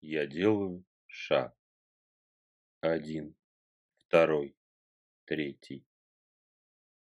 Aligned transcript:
Я 0.00 0.26
делаю 0.26 0.84
шаг. 1.06 1.58
Один, 2.80 3.36
второй, 3.96 4.56
третий. 5.24 5.84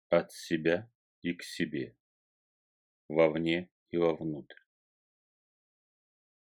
От 0.10 0.34
себя 0.34 0.92
и 1.22 1.34
к 1.34 1.44
себе. 1.44 1.98
Вовне 3.08 3.70
и 3.90 3.98
вовнутрь. 3.98 4.60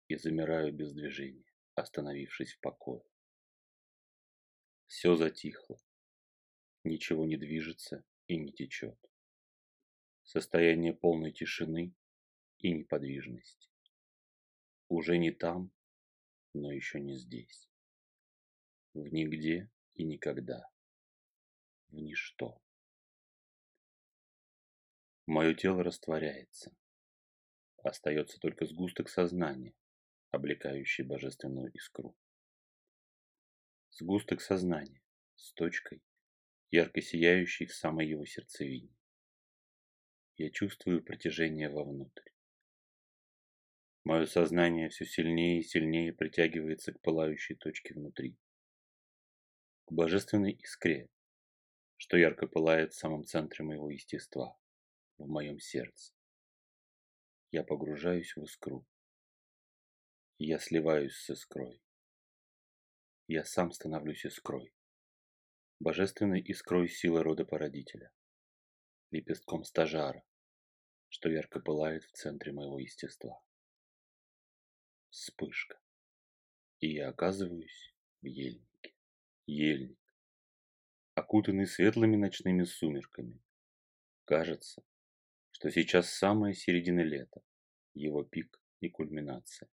И 0.07 0.15
замираю 0.15 0.73
без 0.73 0.93
движения, 0.93 1.45
остановившись 1.75 2.53
в 2.53 2.59
покое. 2.61 3.03
Все 4.87 5.15
затихло. 5.15 5.79
Ничего 6.83 7.25
не 7.25 7.37
движется 7.37 8.03
и 8.25 8.37
не 8.37 8.51
течет. 8.51 8.97
Состояние 10.23 10.93
полной 10.93 11.31
тишины 11.31 11.93
и 12.57 12.71
неподвижности. 12.73 13.69
Уже 14.87 15.19
не 15.19 15.31
там, 15.31 15.71
но 16.53 16.71
еще 16.71 16.99
не 16.99 17.17
здесь. 17.17 17.69
В 18.93 19.07
нигде 19.07 19.69
и 19.95 20.03
никогда. 20.03 20.69
В 21.89 21.95
ничто. 21.95 22.61
Мое 25.25 25.53
тело 25.53 25.83
растворяется. 25.83 26.75
Остается 27.83 28.39
только 28.39 28.65
сгусток 28.65 29.09
сознания, 29.09 29.73
облекающий 30.31 31.03
божественную 31.03 31.71
искру. 31.71 32.15
Сгусток 33.89 34.41
сознания 34.41 35.01
с 35.35 35.53
точкой, 35.53 36.01
ярко 36.71 37.01
сияющей 37.01 37.65
в 37.65 37.73
самой 37.73 38.07
его 38.07 38.25
сердцевине. 38.25 38.95
Я 40.35 40.49
чувствую 40.49 41.03
протяжение 41.03 41.69
вовнутрь. 41.69 42.32
Мое 44.05 44.25
сознание 44.25 44.89
все 44.89 45.05
сильнее 45.05 45.59
и 45.59 45.63
сильнее 45.63 46.11
притягивается 46.11 46.91
к 46.91 46.99
пылающей 46.99 47.55
точке 47.55 47.93
внутри. 47.93 48.37
К 49.85 49.93
божественной 49.93 50.51
искре, 50.51 51.09
что 51.95 52.17
ярко 52.17 52.47
пылает 52.47 52.91
в 52.91 52.97
самом 52.97 53.23
центре 53.23 53.63
моего 53.63 53.89
естества, 53.89 54.59
в 55.17 55.27
моем 55.27 55.57
сердце. 55.57 56.13
Я 57.51 57.63
погружаюсь 57.63 58.35
в 58.35 58.43
искру. 58.43 58.85
Я 60.37 60.59
сливаюсь 60.59 61.15
с 61.15 61.29
искрой. 61.29 61.81
Я 63.27 63.45
сам 63.45 63.71
становлюсь 63.71 64.25
искрой. 64.25 64.73
Божественной 65.79 66.41
искрой 66.41 66.89
силы 66.89 67.23
рода 67.23 67.45
породителя. 67.45 68.11
Лепестком 69.11 69.63
стажара, 69.63 70.25
что 71.07 71.29
ярко 71.29 71.61
пылает 71.61 72.03
в 72.03 72.11
центре 72.11 72.51
моего 72.51 72.79
естества 72.79 73.41
вспышка. 75.13 75.79
И 76.79 76.91
я 76.93 77.09
оказываюсь 77.09 77.93
в 78.21 78.25
ельнике. 78.25 78.93
Ельник, 79.45 79.99
окутанный 81.13 81.67
светлыми 81.67 82.15
ночными 82.15 82.63
сумерками. 82.63 83.39
Кажется, 84.25 84.83
что 85.51 85.69
сейчас 85.69 86.09
самая 86.09 86.53
середина 86.53 87.01
лета, 87.01 87.41
его 87.93 88.23
пик 88.23 88.59
и 88.79 88.89
кульминация. 88.89 89.69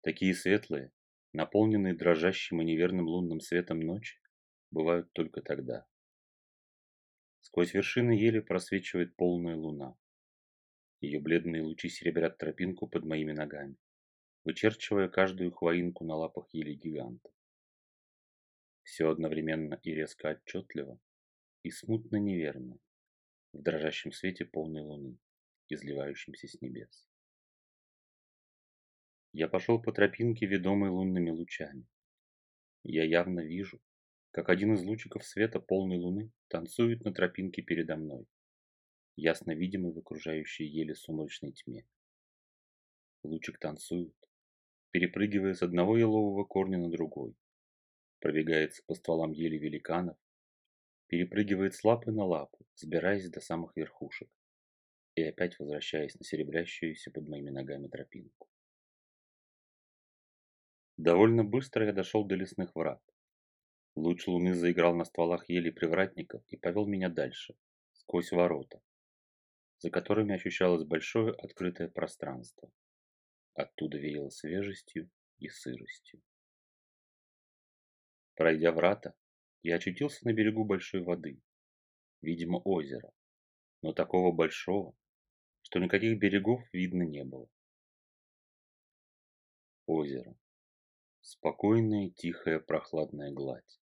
Такие 0.00 0.34
светлые, 0.34 0.92
наполненные 1.32 1.94
дрожащим 1.94 2.62
и 2.62 2.64
неверным 2.64 3.06
лунным 3.06 3.40
светом 3.40 3.80
ночи, 3.80 4.18
бывают 4.70 5.12
только 5.12 5.42
тогда. 5.42 5.86
Сквозь 7.40 7.74
вершины 7.74 8.12
ели 8.12 8.40
просвечивает 8.40 9.14
полная 9.16 9.56
луна. 9.56 9.96
Ее 11.00 11.20
бледные 11.20 11.62
лучи 11.62 11.88
серебрят 11.88 12.38
тропинку 12.38 12.86
под 12.86 13.04
моими 13.04 13.32
ногами 13.32 13.76
вычерчивая 14.44 15.08
каждую 15.08 15.52
хвоинку 15.52 16.04
на 16.04 16.16
лапах 16.16 16.48
ели 16.52 16.74
гиганта. 16.74 17.30
Все 18.82 19.10
одновременно 19.10 19.74
и 19.82 19.94
резко 19.94 20.30
отчетливо, 20.30 20.98
и 21.62 21.70
смутно 21.70 22.16
неверно, 22.16 22.78
в 23.52 23.62
дрожащем 23.62 24.12
свете 24.12 24.44
полной 24.44 24.82
луны, 24.82 25.18
изливающемся 25.68 26.48
с 26.48 26.60
небес. 26.60 27.06
Я 29.32 29.48
пошел 29.48 29.80
по 29.80 29.92
тропинке, 29.92 30.46
ведомой 30.46 30.90
лунными 30.90 31.30
лучами. 31.30 31.86
Я 32.82 33.04
явно 33.04 33.40
вижу, 33.40 33.80
как 34.32 34.48
один 34.48 34.74
из 34.74 34.82
лучиков 34.82 35.24
света 35.24 35.60
полной 35.60 35.98
луны 35.98 36.32
танцует 36.48 37.04
на 37.04 37.12
тропинке 37.12 37.62
передо 37.62 37.96
мной, 37.96 38.26
ясно 39.16 39.52
видимый 39.52 39.92
в 39.92 39.98
окружающей 39.98 40.64
еле 40.64 40.94
сумрачной 40.94 41.52
тьме. 41.52 41.86
Лучик 43.22 43.58
танцует, 43.58 44.16
перепрыгивая 44.90 45.54
с 45.54 45.62
одного 45.62 45.96
елового 45.96 46.44
корня 46.44 46.78
на 46.78 46.90
другой. 46.90 47.34
Пробегается 48.20 48.82
по 48.86 48.94
стволам 48.94 49.32
ели 49.32 49.56
великанов, 49.56 50.16
перепрыгивает 51.06 51.74
с 51.74 51.84
лапы 51.84 52.12
на 52.12 52.24
лапу, 52.24 52.58
сбираясь 52.74 53.28
до 53.30 53.40
самых 53.40 53.76
верхушек 53.76 54.28
и 55.14 55.22
опять 55.22 55.58
возвращаясь 55.58 56.14
на 56.14 56.24
серебрящуюся 56.24 57.10
под 57.10 57.28
моими 57.28 57.50
ногами 57.50 57.88
тропинку. 57.88 58.48
Довольно 60.96 61.44
быстро 61.44 61.86
я 61.86 61.92
дошел 61.92 62.24
до 62.24 62.34
лесных 62.34 62.74
врат. 62.74 63.02
Луч 63.96 64.26
луны 64.26 64.54
заиграл 64.54 64.94
на 64.94 65.04
стволах 65.04 65.48
ели 65.48 65.70
привратников 65.70 66.42
и 66.48 66.56
повел 66.56 66.86
меня 66.86 67.08
дальше, 67.08 67.54
сквозь 67.92 68.32
ворота, 68.32 68.80
за 69.78 69.90
которыми 69.90 70.34
ощущалось 70.34 70.84
большое 70.84 71.32
открытое 71.32 71.88
пространство. 71.88 72.70
Оттуда 73.54 73.98
веяло 73.98 74.30
свежестью 74.30 75.10
и 75.38 75.48
сыростью. 75.48 76.22
Пройдя 78.34 78.72
врата, 78.72 79.14
я 79.62 79.76
очутился 79.76 80.24
на 80.26 80.32
берегу 80.32 80.64
большой 80.64 81.02
воды, 81.02 81.42
видимо 82.22 82.58
озера, 82.58 83.12
но 83.82 83.92
такого 83.92 84.32
большого, 84.32 84.96
что 85.62 85.78
никаких 85.78 86.18
берегов 86.18 86.62
видно 86.72 87.02
не 87.02 87.24
было. 87.24 87.48
Озеро. 89.86 90.36
Спокойная, 91.20 92.10
тихая, 92.10 92.60
прохладная 92.60 93.32
гладь. 93.32 93.80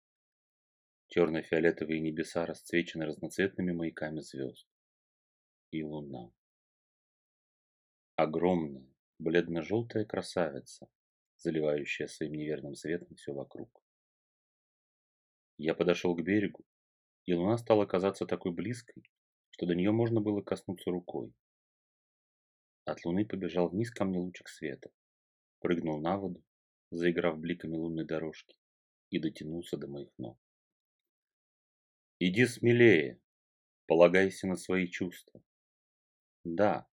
Черно-фиолетовые 1.09 2.01
небеса 2.01 2.47
расцвечены 2.47 3.07
разноцветными 3.07 3.73
маяками 3.73 4.21
звезд. 4.21 4.67
И 5.71 5.83
луна. 5.83 6.33
Огромная, 8.17 8.88
бледно-желтая 9.19 10.05
красавица, 10.05 10.89
заливающая 11.37 12.07
своим 12.07 12.35
неверным 12.35 12.75
светом 12.75 13.15
все 13.17 13.33
вокруг. 13.33 13.83
Я 15.57 15.75
подошел 15.75 16.15
к 16.15 16.23
берегу, 16.23 16.65
и 17.27 17.35
луна 17.35 17.59
стала 17.59 17.85
казаться 17.85 18.27
такой 18.27 18.53
близкой, 18.53 19.03
что 19.51 19.67
до 19.67 19.75
нее 19.75 19.91
можно 19.91 20.21
было 20.21 20.41
коснуться 20.41 20.91
рукой. 20.91 21.35
От 22.85 23.05
луны 23.05 23.27
побежал 23.27 23.69
вниз 23.69 23.91
ко 23.91 24.05
мне 24.05 24.19
лучик 24.19 24.49
света, 24.49 24.91
прыгнул 25.59 26.01
на 26.01 26.17
воду, 26.17 26.43
заиграв 26.91 27.39
бликами 27.39 27.77
лунной 27.77 28.07
дорожки, 28.07 28.57
и 29.11 29.19
дотянулся 29.19 29.77
до 29.77 29.89
моих 29.89 30.11
ног. 30.17 30.39
Иди 32.21 32.47
смелее, 32.47 33.21
полагайся 33.87 34.47
на 34.47 34.57
свои 34.57 34.87
чувства. 34.87 35.43
Да, 36.45 36.88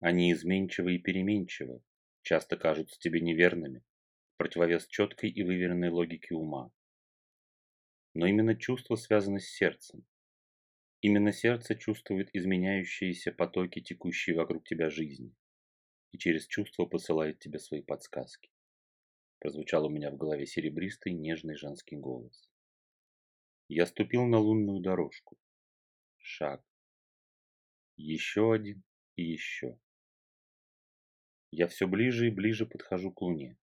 они 0.00 0.32
изменчивы 0.32 0.94
и 0.94 0.98
переменчивы, 0.98 1.82
часто 2.22 2.56
кажутся 2.56 2.98
тебе 2.98 3.20
неверными, 3.20 3.84
противовес 4.38 4.86
четкой 4.86 5.30
и 5.30 5.42
выверенной 5.42 5.90
логике 5.90 6.34
ума. 6.34 6.72
Но 8.14 8.26
именно 8.26 8.56
чувство 8.56 8.96
связано 8.96 9.38
с 9.38 9.44
сердцем. 9.44 10.06
Именно 11.02 11.32
сердце 11.32 11.76
чувствует 11.76 12.30
изменяющиеся 12.32 13.32
потоки, 13.32 13.80
текущие 13.80 14.36
вокруг 14.36 14.66
тебя 14.66 14.90
жизни, 14.90 15.34
и 16.12 16.18
через 16.18 16.46
чувство 16.46 16.86
посылает 16.86 17.38
тебе 17.38 17.58
свои 17.58 17.82
подсказки. 17.82 18.50
Прозвучал 19.38 19.86
у 19.86 19.90
меня 19.90 20.10
в 20.10 20.16
голове 20.16 20.46
серебристый, 20.46 21.12
нежный 21.12 21.56
женский 21.56 21.96
голос. 21.96 22.50
Я 23.68 23.86
ступил 23.86 24.24
на 24.24 24.38
лунную 24.38 24.80
дорожку. 24.80 25.38
Шаг. 26.18 26.62
Еще 27.96 28.52
один 28.52 28.82
и 29.16 29.22
еще. 29.22 29.78
Я 31.52 31.66
все 31.66 31.88
ближе 31.88 32.28
и 32.28 32.30
ближе 32.30 32.64
подхожу 32.64 33.12
к 33.12 33.22
Луне. 33.22 33.58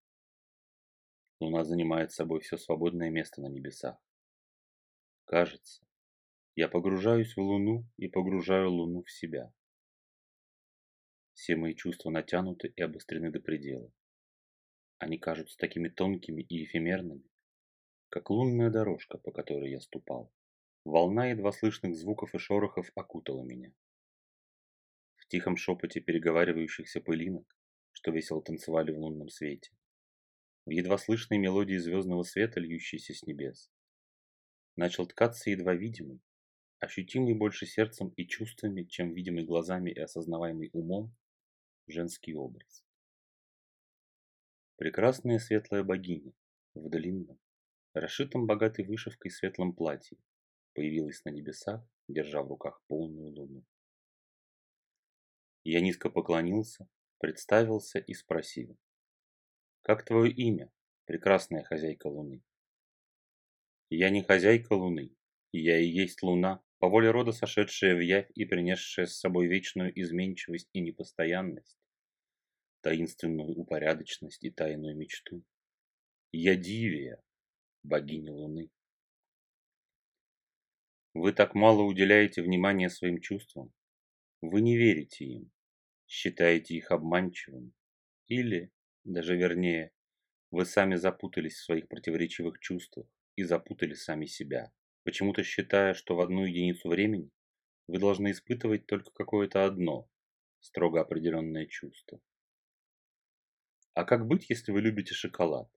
Луна 1.40 1.64
занимает 1.64 2.12
собой 2.12 2.42
все 2.42 2.58
свободное 2.58 3.10
место 3.10 3.42
на 3.42 3.48
небесах. 3.48 3.98
Кажется, 5.26 5.86
я 6.56 6.68
погружаюсь 6.68 7.36
в 7.36 7.40
Луну 7.40 7.86
и 7.98 8.08
погружаю 8.08 8.72
Луну 8.72 9.04
в 9.04 9.12
себя. 9.12 9.54
Все 11.34 11.56
мои 11.56 11.76
чувства 11.76 12.10
натянуты 12.10 12.74
и 12.76 12.82
обострены 12.82 13.32
до 13.32 13.40
предела. 13.40 13.92
Они 14.98 15.18
кажутся 15.18 15.58
такими 15.58 15.88
тонкими 15.88 16.42
и 16.42 16.66
эфемерными, 16.66 17.30
как 18.10 18.32
лунная 18.32 18.72
дорожка, 18.72 19.18
по 19.18 19.32
которой 19.32 19.70
я 19.70 19.80
ступал. 19.80 20.34
Волна 20.84 21.28
едва 21.28 21.52
слышных 21.52 21.96
звуков 21.96 22.34
и 22.34 22.40
шорохов 22.40 22.90
окутала 22.96 23.44
меня. 23.44 23.72
В 25.18 25.28
тихом 25.28 25.56
шепоте 25.58 26.02
переговаривающихся 26.02 27.02
пылинок 27.02 27.57
что 27.98 28.12
весело 28.12 28.44
танцевали 28.44 28.92
в 28.92 29.00
лунном 29.00 29.28
свете. 29.28 29.72
в 30.68 30.70
едва 30.70 31.00
слышной 31.00 31.40
мелодии 31.40 31.78
звездного 31.78 32.22
света, 32.22 32.60
льющейся 32.60 33.16
с 33.16 33.24
небес, 33.24 33.72
начал 34.76 35.08
ткаться 35.08 35.50
едва 35.50 35.74
видимый, 35.74 36.22
ощутимый 36.78 37.34
больше 37.34 37.66
сердцем 37.66 38.10
и 38.10 38.28
чувствами, 38.28 38.84
чем 38.84 39.14
видимый 39.14 39.46
глазами 39.46 39.90
и 39.90 40.00
осознаваемый 40.00 40.70
умом, 40.74 41.16
женский 41.88 42.36
образ. 42.36 42.86
Прекрасная 44.76 45.40
светлая 45.40 45.84
богиня 45.84 46.34
в 46.76 46.90
длинном, 46.90 47.40
расшитом 47.94 48.46
богатой 48.46 48.86
вышивкой 48.86 49.32
светлом 49.32 49.74
платье 49.74 50.20
появилась 50.76 51.26
на 51.26 51.32
небесах, 51.32 51.84
держа 52.08 52.44
в 52.44 52.48
руках 52.48 52.80
полную 52.88 53.32
луну. 53.32 53.66
Я 55.64 55.82
низко 55.82 56.12
поклонился, 56.12 56.88
представился 57.20 58.00
и 58.00 58.14
спросил. 58.14 58.78
«Как 59.82 60.06
твое 60.06 60.32
имя, 60.32 60.72
прекрасная 61.06 61.64
хозяйка 61.64 62.08
луны?» 62.08 62.44
«Я 63.90 64.10
не 64.10 64.24
хозяйка 64.24 64.74
луны, 64.74 65.16
я 65.52 65.80
и 65.80 65.88
есть 65.88 66.22
луна, 66.24 66.62
по 66.80 66.90
воле 66.90 67.10
рода 67.10 67.32
сошедшая 67.32 67.96
в 67.96 68.00
явь 68.00 68.30
и 68.36 68.46
принесшая 68.46 69.08
с 69.08 69.18
собой 69.18 69.48
вечную 69.48 69.92
изменчивость 70.00 70.70
и 70.74 70.80
непостоянность, 70.80 71.78
таинственную 72.82 73.58
упорядоченность 73.58 74.44
и 74.44 74.52
тайную 74.52 74.96
мечту. 74.96 75.44
Я 76.32 76.56
Дивия, 76.56 77.24
богиня 77.84 78.32
Луны. 78.32 78.70
Вы 81.14 81.34
так 81.34 81.56
мало 81.56 81.82
уделяете 81.82 82.44
внимания 82.44 82.90
своим 82.90 83.20
чувствам. 83.22 83.74
Вы 84.42 84.62
не 84.62 84.78
верите 84.78 85.26
им, 85.26 85.52
считаете 86.08 86.76
их 86.76 86.92
обманчивыми. 86.92 87.74
Или, 88.28 88.72
даже 89.04 89.36
вернее, 89.36 89.94
вы 90.52 90.66
сами 90.66 90.96
запутались 90.96 91.56
в 91.56 91.66
своих 91.66 91.88
противоречивых 91.88 92.60
чувствах 92.60 93.08
и 93.36 93.44
запутали 93.44 93.94
сами 93.94 94.26
себя 94.26 94.72
почему-то 95.08 95.42
считая, 95.42 95.94
что 95.94 96.18
в 96.18 96.20
одну 96.20 96.44
единицу 96.44 96.90
времени 96.90 97.32
вы 97.88 97.98
должны 97.98 98.32
испытывать 98.32 98.88
только 98.88 99.10
какое-то 99.12 99.64
одно, 99.64 100.10
строго 100.60 101.00
определенное 101.00 101.66
чувство. 101.66 102.20
А 103.94 104.04
как 104.04 104.28
быть, 104.28 104.50
если 104.50 104.74
вы 104.74 104.82
любите 104.82 105.14
шоколад, 105.14 105.72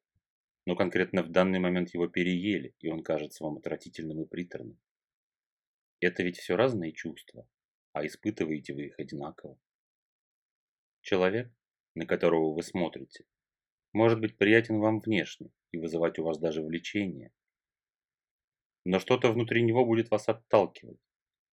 но 0.66 0.74
конкретно 0.74 1.22
в 1.22 1.30
данный 1.30 1.60
момент 1.60 1.94
его 1.94 2.08
переели, 2.08 2.74
и 2.80 2.88
он 2.88 3.04
кажется 3.04 3.44
вам 3.44 3.58
отвратительным 3.58 4.20
и 4.20 4.26
приторным? 4.26 4.80
Это 6.00 6.24
ведь 6.24 6.38
все 6.38 6.56
разные 6.56 6.90
чувства, 6.92 7.48
а 7.92 8.04
испытываете 8.04 8.74
вы 8.74 8.86
их 8.86 8.98
одинаково. 8.98 9.56
Человек, 11.00 11.50
на 11.94 12.06
которого 12.06 12.54
вы 12.54 12.62
смотрите, 12.62 13.24
может 13.92 14.20
быть 14.20 14.36
приятен 14.36 14.78
вам 14.80 15.00
внешне 15.00 15.50
и 15.72 15.78
вызывать 15.78 16.18
у 16.18 16.24
вас 16.24 16.38
даже 16.38 16.62
влечение, 16.62 17.32
но 18.84 18.98
что-то 18.98 19.32
внутри 19.32 19.62
него 19.62 19.84
будет 19.84 20.10
вас 20.10 20.28
отталкивать, 20.28 21.00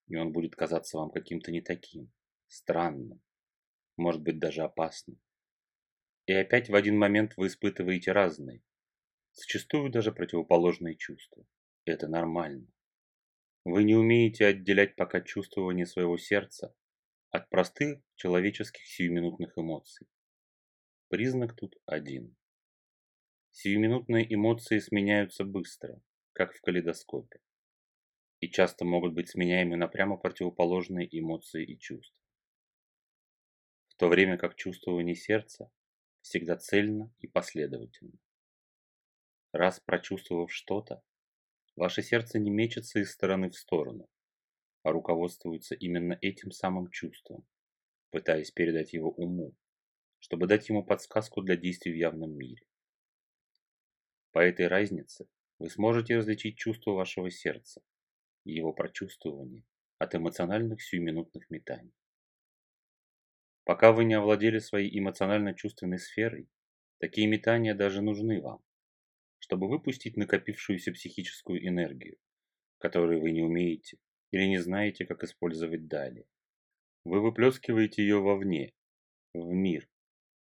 и 0.07 0.15
он 0.15 0.31
будет 0.31 0.55
казаться 0.55 0.97
вам 0.97 1.11
каким-то 1.11 1.51
не 1.51 1.61
таким, 1.61 2.11
странным, 2.47 3.21
может 3.97 4.21
быть 4.21 4.39
даже 4.39 4.63
опасным. 4.63 5.19
И 6.25 6.33
опять 6.33 6.69
в 6.69 6.75
один 6.75 6.97
момент 6.97 7.33
вы 7.37 7.47
испытываете 7.47 8.11
разные, 8.11 8.61
зачастую 9.33 9.89
даже 9.89 10.11
противоположные 10.11 10.95
чувства. 10.95 11.45
Это 11.85 12.07
нормально. 12.07 12.67
Вы 13.63 13.83
не 13.83 13.95
умеете 13.95 14.45
отделять 14.45 14.95
пока 14.95 15.21
чувствование 15.21 15.85
своего 15.85 16.17
сердца 16.17 16.75
от 17.29 17.49
простых 17.49 17.99
человеческих 18.15 18.85
сиюминутных 18.85 19.57
эмоций. 19.57 20.07
Признак 21.09 21.55
тут 21.55 21.75
один. 21.85 22.35
Сиюминутные 23.51 24.33
эмоции 24.33 24.79
сменяются 24.79 25.43
быстро, 25.43 26.01
как 26.33 26.53
в 26.53 26.61
калейдоскопе, 26.61 27.39
и 28.39 28.49
часто 28.49 28.85
могут 28.85 29.13
быть 29.13 29.29
сменяемы 29.29 29.77
на 29.77 29.87
прямо 29.87 30.17
противоположные 30.17 31.07
эмоции 31.19 31.65
и 31.65 31.79
чувства. 31.79 32.23
В 33.89 33.95
то 33.95 34.07
время 34.09 34.37
как 34.37 34.55
чувствование 34.55 35.15
сердца 35.15 35.71
всегда 36.21 36.55
цельно 36.57 37.11
и 37.19 37.27
последовательно. 37.27 38.19
Раз 39.51 39.79
прочувствовав 39.79 40.51
что-то, 40.51 41.01
ваше 41.75 42.03
сердце 42.03 42.37
не 42.37 42.51
мечется 42.51 42.99
из 42.99 43.11
стороны 43.11 43.49
в 43.49 43.55
сторону, 43.57 44.07
руководствуется 44.91 45.75
именно 45.75 46.17
этим 46.21 46.51
самым 46.51 46.89
чувством, 46.89 47.45
пытаясь 48.11 48.51
передать 48.51 48.93
его 48.93 49.11
уму, 49.11 49.55
чтобы 50.19 50.47
дать 50.47 50.69
ему 50.69 50.83
подсказку 50.83 51.41
для 51.41 51.55
действий 51.55 51.91
в 51.91 51.97
явном 51.97 52.35
мире. 52.37 52.65
По 54.31 54.39
этой 54.39 54.67
разнице 54.67 55.27
вы 55.59 55.69
сможете 55.69 56.17
различить 56.17 56.57
чувство 56.57 56.91
вашего 56.91 57.29
сердца 57.31 57.81
и 58.43 58.53
его 58.53 58.73
прочувствование 58.73 59.65
от 59.97 60.15
эмоциональных 60.15 60.81
сиюминутных 60.81 61.49
метаний. 61.49 61.93
Пока 63.63 63.91
вы 63.91 64.05
не 64.05 64.13
овладели 64.13 64.59
своей 64.59 64.97
эмоционально-чувственной 64.97 65.99
сферой, 65.99 66.49
такие 66.99 67.27
метания 67.27 67.75
даже 67.75 68.01
нужны 68.01 68.41
вам, 68.41 68.63
чтобы 69.39 69.67
выпустить 69.67 70.15
накопившуюся 70.15 70.91
психическую 70.91 71.67
энергию, 71.67 72.17
которую 72.77 73.21
вы 73.21 73.31
не 73.31 73.41
умеете 73.41 73.97
или 74.31 74.45
не 74.45 74.57
знаете, 74.59 75.05
как 75.05 75.23
использовать 75.23 75.87
далее. 75.87 76.25
Вы 77.05 77.21
выплескиваете 77.21 78.01
ее 78.01 78.19
вовне, 78.19 78.73
в 79.33 79.45
мир, 79.47 79.87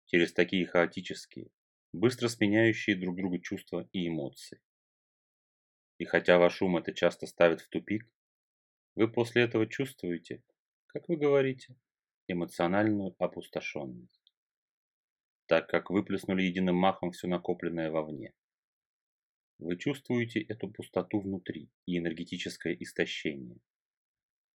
через 0.05 0.33
такие 0.33 0.65
хаотические, 0.65 1.49
быстро 1.91 2.27
сменяющие 2.27 2.95
друг 2.95 3.15
друга 3.15 3.39
чувства 3.39 3.87
и 3.91 4.07
эмоции. 4.07 4.61
И 5.97 6.05
хотя 6.05 6.37
ваш 6.37 6.61
ум 6.61 6.77
это 6.77 6.93
часто 6.93 7.27
ставит 7.27 7.61
в 7.61 7.69
тупик, 7.69 8.09
вы 8.95 9.11
после 9.11 9.43
этого 9.43 9.67
чувствуете, 9.67 10.43
как 10.87 11.07
вы 11.09 11.17
говорите, 11.17 11.75
эмоциональную 12.27 13.15
опустошенность, 13.19 14.33
так 15.47 15.67
как 15.67 15.89
выплеснули 15.89 16.43
единым 16.43 16.75
махом 16.75 17.11
все 17.11 17.27
накопленное 17.27 17.91
вовне. 17.91 18.33
Вы 19.59 19.77
чувствуете 19.77 20.41
эту 20.41 20.69
пустоту 20.69 21.19
внутри 21.19 21.69
и 21.85 21.97
энергетическое 21.97 22.73
истощение, 22.73 23.59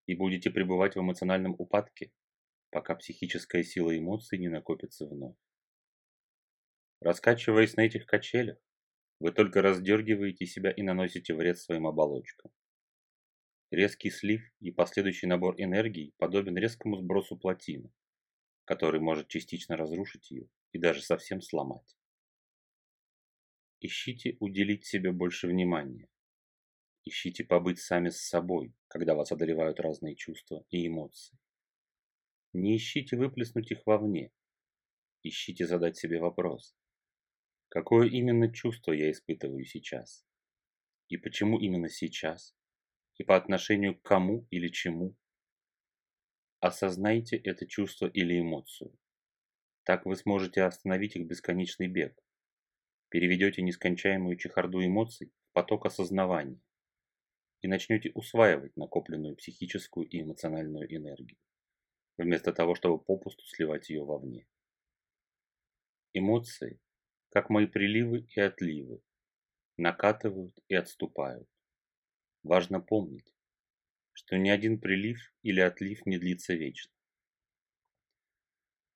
и 0.08 0.14
будете 0.16 0.50
пребывать 0.50 0.96
в 0.96 1.00
эмоциональном 1.00 1.54
упадке, 1.58 2.10
пока 2.70 2.96
психическая 2.96 3.62
сила 3.62 3.96
эмоций 3.96 4.38
не 4.38 4.48
накопится 4.48 5.06
вновь. 5.06 5.36
Раскачиваясь 7.00 7.76
на 7.76 7.82
этих 7.82 8.06
качелях, 8.06 8.58
вы 9.20 9.32
только 9.32 9.60
раздергиваете 9.60 10.46
себя 10.46 10.70
и 10.70 10.82
наносите 10.82 11.34
вред 11.34 11.58
своим 11.58 11.86
оболочкам. 11.86 12.50
Резкий 13.70 14.10
слив 14.10 14.40
и 14.60 14.70
последующий 14.70 15.28
набор 15.28 15.54
энергии 15.58 16.14
подобен 16.16 16.56
резкому 16.56 16.96
сбросу 16.96 17.36
плотины, 17.36 17.92
который 18.64 19.00
может 19.00 19.28
частично 19.28 19.76
разрушить 19.76 20.30
ее 20.30 20.48
и 20.72 20.78
даже 20.78 21.02
совсем 21.02 21.42
сломать. 21.42 21.98
Ищите 23.80 24.38
уделить 24.40 24.86
себе 24.86 25.12
больше 25.12 25.48
внимания. 25.48 26.08
Ищите 27.08 27.42
побыть 27.42 27.78
сами 27.78 28.10
с 28.10 28.20
собой, 28.20 28.74
когда 28.86 29.14
вас 29.14 29.32
одолевают 29.32 29.80
разные 29.80 30.14
чувства 30.14 30.66
и 30.68 30.86
эмоции. 30.86 31.38
Не 32.52 32.76
ищите 32.76 33.16
выплеснуть 33.16 33.70
их 33.70 33.86
вовне. 33.86 34.30
Ищите 35.22 35.66
задать 35.66 35.96
себе 35.96 36.20
вопрос, 36.20 36.76
Какое 37.70 38.10
именно 38.10 38.52
чувство 38.52 38.92
я 38.92 39.10
испытываю 39.10 39.64
сейчас? 39.64 40.22
И 41.08 41.16
почему 41.16 41.58
именно 41.58 41.88
сейчас? 41.88 42.54
И 43.16 43.24
по 43.24 43.36
отношению 43.36 43.98
к 43.98 44.02
кому 44.02 44.46
или 44.50 44.68
чему? 44.68 45.16
Осознайте 46.60 47.38
это 47.38 47.66
чувство 47.66 48.06
или 48.06 48.38
эмоцию. 48.38 48.94
Так 49.84 50.04
вы 50.04 50.14
сможете 50.14 50.62
остановить 50.62 51.16
их 51.16 51.26
бесконечный 51.26 51.88
бег. 51.88 52.22
Переведете 53.08 53.62
нескончаемую 53.62 54.36
чехарду 54.36 54.84
эмоций 54.84 55.32
в 55.48 55.52
поток 55.54 55.86
осознавания 55.86 56.60
и 57.62 57.68
начнете 57.68 58.10
усваивать 58.14 58.76
накопленную 58.76 59.36
психическую 59.36 60.08
и 60.08 60.20
эмоциональную 60.22 60.94
энергию, 60.94 61.38
вместо 62.16 62.52
того, 62.52 62.74
чтобы 62.74 62.98
попусту 63.02 63.44
сливать 63.46 63.90
ее 63.90 64.04
вовне. 64.04 64.46
Эмоции 66.12 66.80
как 67.30 67.50
мои 67.50 67.66
приливы 67.66 68.26
и 68.34 68.40
отливы, 68.40 69.02
накатывают 69.76 70.58
и 70.68 70.74
отступают. 70.74 71.48
Важно 72.42 72.80
помнить, 72.80 73.34
что 74.12 74.36
ни 74.36 74.48
один 74.48 74.80
прилив 74.80 75.18
или 75.42 75.60
отлив 75.60 76.04
не 76.06 76.18
длится 76.18 76.54
вечно. 76.54 76.92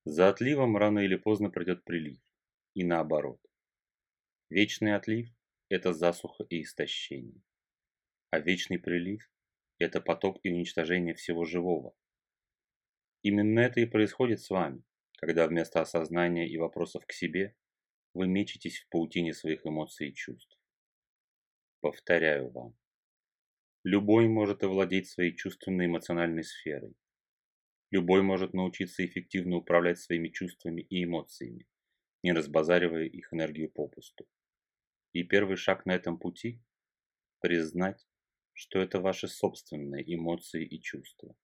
За 0.04 0.28
отливом 0.28 0.76
рано 0.76 1.00
или 1.00 1.16
поздно 1.16 1.50
придет 1.50 1.84
прилив, 1.84 2.20
и 2.74 2.84
наоборот. 2.84 3.40
Вечный 4.48 4.94
отлив– 4.96 5.28
это 5.68 5.92
засуха 5.92 6.44
и 6.44 6.62
истощение, 6.62 7.42
а 8.32 8.40
вечный 8.40 8.78
прилив– 8.78 9.30
это 9.78 10.00
потоп 10.00 10.38
и 10.42 10.50
уничтожение 10.50 11.14
всего 11.14 11.44
живого. 11.44 11.94
Именно 13.20 13.60
это 13.60 13.80
и 13.80 13.84
происходит 13.84 14.40
с 14.40 14.48
вами, 14.48 14.82
когда 15.18 15.46
вместо 15.46 15.82
осознания 15.82 16.48
и 16.48 16.56
вопросов 16.56 17.04
к 17.06 17.12
себе 17.12 17.54
вы 18.14 18.26
мечетесь 18.26 18.78
в 18.78 18.88
паутине 18.88 19.34
своих 19.34 19.66
эмоций 19.66 20.08
и 20.08 20.14
чувств. 20.14 20.58
Повторяю 21.80 22.50
вам, 22.50 22.74
любой 23.84 24.28
может 24.28 24.62
овладеть 24.62 25.10
своей 25.10 25.36
чувственной 25.36 25.84
эмоциональной 25.84 26.44
сферой. 26.44 26.96
Любой 27.90 28.22
может 28.22 28.54
научиться 28.54 29.04
эффективно 29.04 29.56
управлять 29.56 29.98
своими 29.98 30.28
чувствами 30.28 30.80
и 30.80 31.04
эмоциями, 31.04 31.68
не 32.22 32.32
разбазаривая 32.32 33.04
их 33.04 33.30
энергию 33.34 33.70
попусту. 33.70 34.26
И 35.12 35.22
первый 35.22 35.56
шаг 35.56 35.84
на 35.84 35.92
этом 35.92 36.18
пути– 36.18 36.62
признать, 37.40 38.06
что 38.52 38.78
это 38.78 39.00
ваши 39.00 39.28
собственные 39.28 40.14
эмоции 40.14 40.64
и 40.64 40.80
чувства. 40.80 41.34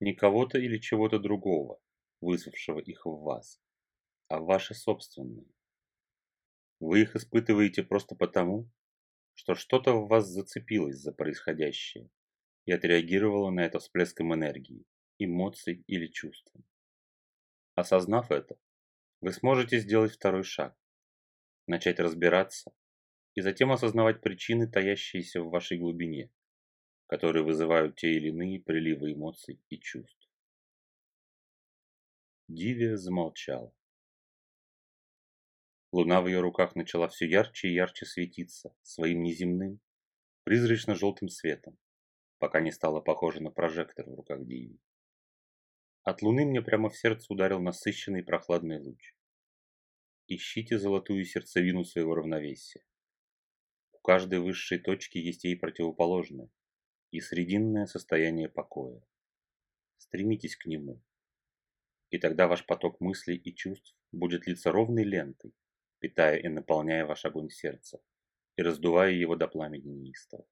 Не 0.00 0.14
кого-то 0.14 0.58
или 0.58 0.78
чего-то 0.78 1.18
другого, 1.18 1.80
вызвавшего 2.20 2.80
их 2.80 3.06
в 3.06 3.22
вас, 3.22 3.60
а 4.28 4.40
ваши 4.40 4.74
собственные. 4.74 5.46
Вы 6.80 7.02
их 7.02 7.14
испытываете 7.14 7.82
просто 7.84 8.16
потому, 8.16 8.70
что 9.34 9.54
что-то 9.54 9.94
в 9.94 10.08
вас 10.08 10.26
зацепилось 10.26 10.96
за 10.96 11.12
происходящее 11.12 12.10
и 12.64 12.72
отреагировало 12.72 13.50
на 13.50 13.60
это 13.60 13.78
всплеском 13.78 14.34
энергии, 14.34 14.84
эмоций 15.18 15.84
или 15.86 16.08
чувств. 16.08 16.52
Осознав 17.74 18.30
это, 18.30 18.56
вы 19.20 19.32
сможете 19.32 19.78
сделать 19.78 20.12
второй 20.12 20.42
шаг, 20.42 20.76
начать 21.66 22.00
разбираться 22.00 22.72
и 23.34 23.40
затем 23.40 23.72
осознавать 23.72 24.20
причины, 24.20 24.66
таящиеся 24.66 25.42
в 25.42 25.50
вашей 25.50 25.78
глубине, 25.78 26.30
которые 27.06 27.44
вызывают 27.44 27.96
те 27.96 28.12
или 28.12 28.28
иные 28.28 28.60
приливы 28.60 29.12
эмоций 29.12 29.60
и 29.68 29.78
чувств. 29.78 30.28
Дивия 32.48 32.96
замолчала. 32.96 33.74
Луна 35.92 36.22
в 36.22 36.26
ее 36.26 36.40
руках 36.40 36.74
начала 36.74 37.08
все 37.08 37.26
ярче 37.26 37.68
и 37.68 37.74
ярче 37.74 38.06
светиться 38.06 38.74
своим 38.82 39.22
неземным, 39.22 39.80
призрачно-желтым 40.44 41.28
светом, 41.28 41.78
пока 42.38 42.60
не 42.60 42.72
стала 42.72 43.00
похожа 43.00 43.42
на 43.42 43.50
прожектор 43.50 44.08
в 44.08 44.14
руках 44.14 44.44
Диви. 44.46 44.80
От 46.02 46.22
луны 46.22 46.44
мне 46.44 46.62
прямо 46.62 46.88
в 46.90 46.96
сердце 46.96 47.32
ударил 47.32 47.60
насыщенный 47.60 48.24
прохладный 48.24 48.80
луч. 48.80 49.14
Ищите 50.26 50.78
золотую 50.78 51.24
сердцевину 51.24 51.84
своего 51.84 52.14
равновесия. 52.14 52.82
Каждой 54.02 54.40
высшей 54.40 54.80
точки 54.80 55.18
есть 55.18 55.44
ей 55.44 55.56
противоположное 55.56 56.50
и 57.12 57.20
срединное 57.20 57.86
состояние 57.86 58.48
покоя. 58.48 59.00
Стремитесь 59.96 60.56
к 60.56 60.66
нему, 60.66 61.00
и 62.10 62.18
тогда 62.18 62.48
ваш 62.48 62.66
поток 62.66 63.00
мыслей 63.00 63.36
и 63.36 63.54
чувств 63.54 63.96
будет 64.10 64.48
литься 64.48 64.72
ровной 64.72 65.04
лентой, 65.04 65.54
питая 66.00 66.36
и 66.36 66.48
наполняя 66.48 67.06
ваш 67.06 67.24
огонь 67.24 67.48
сердца 67.48 68.02
и 68.56 68.62
раздувая 68.62 69.12
его 69.12 69.36
до 69.36 69.46
пламени 69.46 69.88
неистого. 69.88 70.46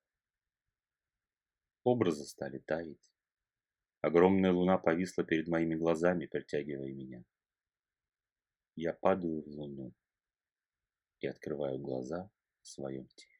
Образы 1.82 2.24
стали 2.24 2.58
таять. 2.58 3.12
Огромная 4.00 4.52
луна 4.52 4.78
повисла 4.78 5.24
перед 5.24 5.48
моими 5.48 5.74
глазами, 5.74 6.26
притягивая 6.26 6.92
меня. 6.92 7.24
Я 8.76 8.94
падаю 8.94 9.42
в 9.42 9.48
луну 9.48 9.92
и 11.18 11.26
открываю 11.26 11.78
глаза 11.78 12.30
в 12.62 12.68
своем 12.68 13.08
теле. 13.08 13.39